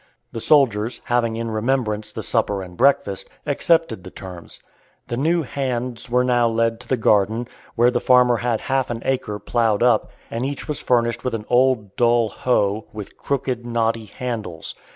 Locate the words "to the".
6.79-6.97